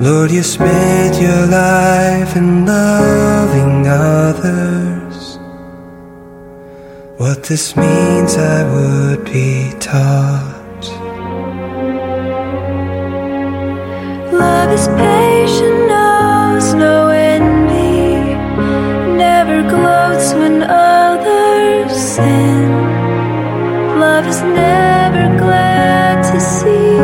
[0.01, 4.90] Lord, you spent your life in loving others.
[7.21, 10.85] What this means, I would be taught.
[14.33, 18.33] Love is patient, knows no envy,
[19.19, 22.71] never gloats when others sin.
[24.01, 26.97] Love is never glad to see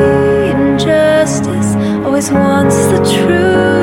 [0.51, 1.75] injustice,
[2.07, 3.76] always wants the truth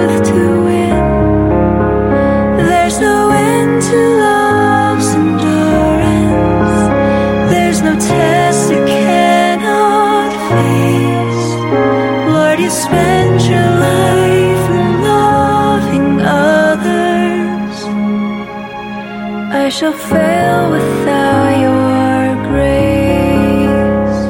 [19.84, 24.22] shall fail without your grace.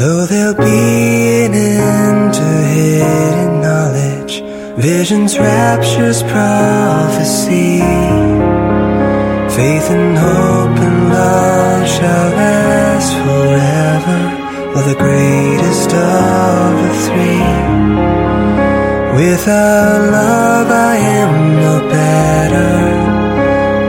[0.00, 4.34] Though there'll be an end to hidden knowledge,
[4.78, 7.80] visions, raptures, prophecy,
[9.58, 14.20] faith and hope and love shall last forever,
[14.74, 17.52] or the greatest of the three.
[19.20, 23.01] Without love, I am no better.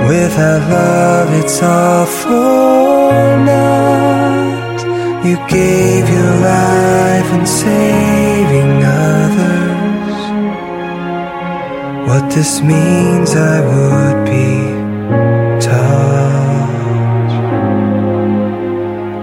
[0.07, 3.11] Without love, it's all for
[3.47, 4.79] naught.
[5.25, 10.19] You gave your life in saving others.
[12.07, 14.49] What this means, I would be
[15.65, 16.43] taught.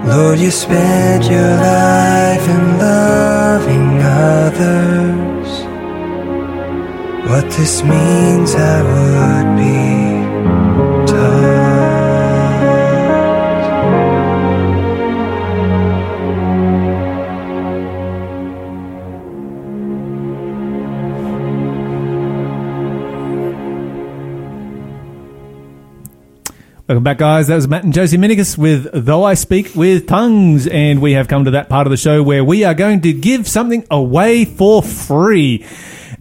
[0.07, 5.49] Lord, you spent your life in loving others.
[7.29, 9.90] What this means, I would be
[26.91, 27.47] Welcome back, guys.
[27.47, 30.67] That was Matt and Josie Minicus with Though I Speak with Tongues.
[30.67, 33.13] And we have come to that part of the show where we are going to
[33.13, 35.65] give something away for free.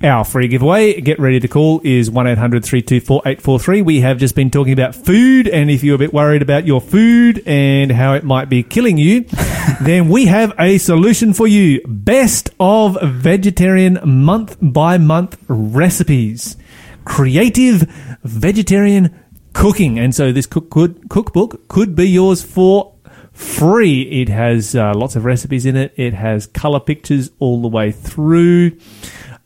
[0.00, 3.82] Our free giveaway, get ready to call, is 1 800 324 843.
[3.82, 6.80] We have just been talking about food, and if you're a bit worried about your
[6.80, 9.22] food and how it might be killing you,
[9.80, 11.80] then we have a solution for you.
[11.84, 16.56] Best of vegetarian month by month recipes.
[17.04, 17.80] Creative
[18.22, 19.20] vegetarian
[19.52, 19.98] cooking.
[19.98, 22.94] And so this cook could, cookbook could be yours for
[23.32, 24.02] free.
[24.02, 25.92] It has uh, lots of recipes in it.
[25.96, 28.78] It has color pictures all the way through.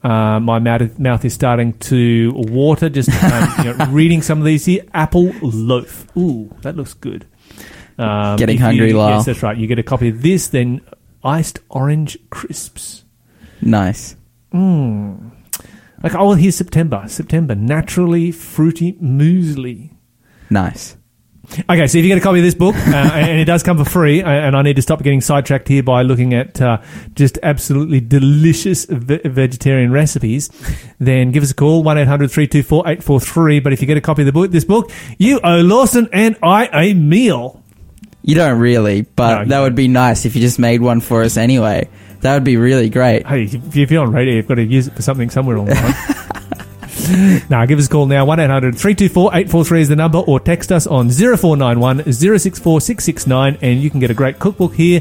[0.02, 4.44] Uh, my mouth, mouth is starting to water just um, you know, reading some of
[4.44, 4.84] these here.
[4.92, 6.14] Apple loaf.
[6.16, 7.26] Ooh, that looks good.
[7.96, 9.16] Um, Getting if you- hungry, Lyle.
[9.16, 9.56] Yes, that's right.
[9.56, 10.80] You get a copy of this, then
[11.22, 13.04] iced orange crisps.
[13.62, 14.16] Nice.
[14.52, 17.04] Like, oh, here's September.
[17.08, 17.54] September.
[17.54, 19.93] Naturally fruity muesli.
[20.50, 20.96] Nice.
[21.68, 22.80] Okay, so if you get a copy of this book, uh,
[23.14, 25.82] and it does come for free, uh, and I need to stop getting sidetracked here
[25.82, 26.80] by looking at uh,
[27.14, 30.48] just absolutely delicious ve- vegetarian recipes,
[30.98, 33.60] then give us a call, 1 800 324 843.
[33.60, 36.36] But if you get a copy of the book, this book, you owe Lawson and
[36.42, 37.62] I a meal.
[38.22, 41.22] You don't really, but No, that would be nice if you just made one for
[41.22, 41.88] us anyway.
[42.22, 43.26] That would be really great.
[43.26, 45.74] Hey, if you're on radio, you've got to use it for something somewhere along the
[46.08, 46.13] line.
[47.50, 48.24] now, give us a call now.
[48.24, 53.80] 1 800 324 843 is the number, or text us on 0491 064 669, and
[53.80, 55.00] you can get a great cookbook here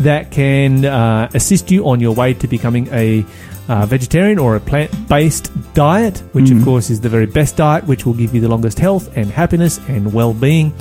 [0.00, 3.24] that can uh, assist you on your way to becoming a
[3.68, 7.84] uh, vegetarian or a plant based diet, which, of course, is the very best diet,
[7.86, 10.72] which will give you the longest health and happiness and well being.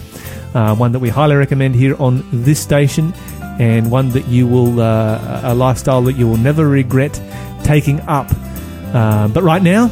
[0.54, 3.14] Uh, one that we highly recommend here on this station,
[3.60, 7.20] and one that you will, uh, a lifestyle that you will never regret
[7.64, 8.28] taking up.
[8.94, 9.90] Uh, but right now,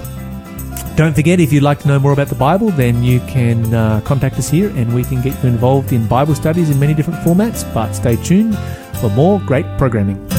[1.02, 4.02] don't forget, if you'd like to know more about the Bible, then you can uh,
[4.02, 7.20] contact us here and we can get you involved in Bible studies in many different
[7.22, 7.62] formats.
[7.74, 8.56] But stay tuned
[9.00, 10.31] for more great programming.